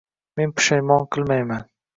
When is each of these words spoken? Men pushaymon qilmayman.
Men 0.41 0.53
pushaymon 0.61 1.05
qilmayman. 1.17 1.73